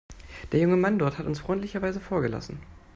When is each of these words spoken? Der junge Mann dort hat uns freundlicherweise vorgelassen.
Der 0.51 0.59
junge 0.59 0.77
Mann 0.77 0.97
dort 0.97 1.19
hat 1.19 1.27
uns 1.27 1.41
freundlicherweise 1.41 1.99
vorgelassen. 1.99 2.59